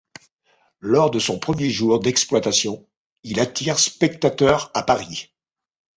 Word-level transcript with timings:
Lors 0.79 1.11
de 1.11 1.19
son 1.19 1.37
premier 1.37 1.69
jour 1.69 1.99
d'exploitation, 1.99 2.87
il 3.21 3.39
attire 3.39 3.77
spectateurs 3.77 4.71
à 4.73 4.81
Paris. 4.81 5.31